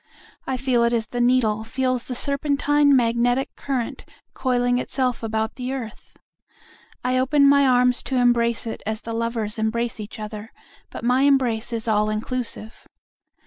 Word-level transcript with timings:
I 0.47 0.57
feel 0.57 0.83
it 0.83 0.93
as 0.93 1.05
the 1.05 1.21
needle 1.21 1.63
feels 1.63 2.05
the 2.05 2.15
serpentine 2.15 2.95
magnetic 2.95 3.55
current 3.55 4.03
coiling 4.33 4.79
itself 4.79 5.21
about 5.21 5.57
the 5.57 5.73
earth.I 5.73 7.19
open 7.19 7.47
my 7.47 7.67
arms 7.67 8.01
to 8.05 8.17
embrace 8.17 8.65
it 8.65 8.81
as 8.83 9.01
the 9.01 9.13
lovers 9.13 9.59
embrace 9.59 9.99
each 9.99 10.19
other, 10.19 10.51
but 10.89 11.03
my 11.03 11.21
embrace 11.21 11.71
is 11.71 11.87
all 11.87 12.09
inclusive. 12.09 12.87